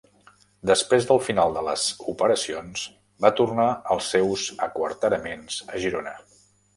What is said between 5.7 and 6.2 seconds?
a Girona.